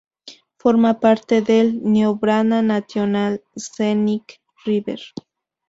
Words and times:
Forma 0.57 0.99
parte 0.99 1.43
del 1.43 1.83
"Niobrara 1.83 2.63
National 2.63 3.43
Scenic 3.55 4.41
River". 4.65 4.99